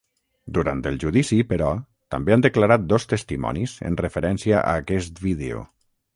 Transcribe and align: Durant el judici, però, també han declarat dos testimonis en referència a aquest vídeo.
Durant 0.57 0.79
el 0.91 0.95
judici, 1.03 1.37
però, 1.51 1.67
també 2.15 2.35
han 2.37 2.45
declarat 2.47 2.89
dos 2.95 3.07
testimonis 3.13 3.77
en 3.91 4.01
referència 4.05 4.65
a 4.65 4.75
aquest 4.83 5.25
vídeo. 5.29 5.63